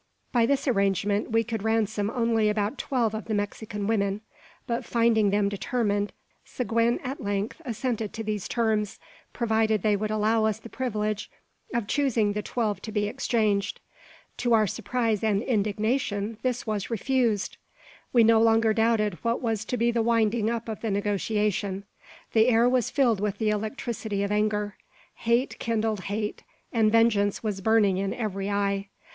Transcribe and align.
By 0.31 0.47
this 0.47 0.67
arrangement, 0.67 1.29
we 1.29 1.43
could 1.43 1.61
ransom 1.61 2.09
only 2.09 2.49
about 2.49 2.79
twelve 2.79 3.13
of 3.13 3.25
the 3.25 3.35
Mexican 3.35 3.85
women; 3.85 4.21
but 4.65 4.83
finding 4.83 5.29
them 5.29 5.47
determined, 5.47 6.11
Seguin 6.43 6.99
at 7.03 7.21
length 7.23 7.61
assented 7.65 8.11
to 8.13 8.23
these 8.23 8.47
terms, 8.47 8.97
provided 9.31 9.83
they 9.83 9.95
would 9.95 10.09
allow 10.09 10.45
us 10.45 10.57
the 10.57 10.69
privilege 10.71 11.29
of 11.71 11.85
choosing 11.85 12.33
the 12.33 12.41
twelve 12.41 12.81
to 12.81 12.91
be 12.91 13.05
exchanged. 13.05 13.79
To 14.37 14.53
our 14.55 14.65
surprise 14.65 15.23
and 15.23 15.43
indignation 15.43 16.39
this 16.41 16.65
was 16.65 16.89
refused! 16.89 17.57
We 18.11 18.23
no 18.23 18.41
longer 18.41 18.73
doubted 18.73 19.23
what 19.23 19.39
was 19.39 19.65
to 19.65 19.77
be 19.77 19.91
the 19.91 20.01
winding 20.01 20.49
up 20.49 20.67
of 20.67 20.81
the 20.81 20.89
negotiation. 20.89 21.83
The 22.33 22.47
air 22.47 22.67
was 22.67 22.89
filled 22.89 23.19
with 23.19 23.37
the 23.37 23.51
electricity 23.51 24.23
of 24.23 24.31
anger. 24.31 24.77
Hate 25.13 25.59
kindled 25.59 26.05
hate, 26.05 26.41
and 26.73 26.91
vengeance 26.91 27.43
was 27.43 27.61
burning 27.61 27.97
in 27.97 28.15
every 28.15 28.49
eye. 28.49 28.87